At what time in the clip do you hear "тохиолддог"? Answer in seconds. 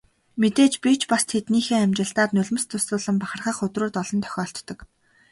4.25-4.79